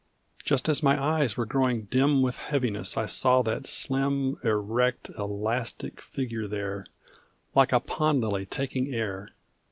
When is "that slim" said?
3.43-4.35